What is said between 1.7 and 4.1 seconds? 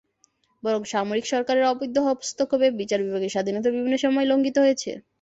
অবৈধ হস্তক্ষেপে বিচার বিভাগের স্বাধীনতা বিভিন্ন